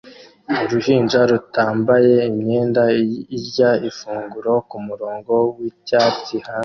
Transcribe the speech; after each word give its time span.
Uruhinja 0.63 1.19
rutambaye 1.31 2.13
imyenda 2.31 2.83
irya 3.37 3.71
ifunguro 3.89 4.53
kumurongo 4.69 5.33
wicyatsi 5.57 6.35
hanze 6.45 6.59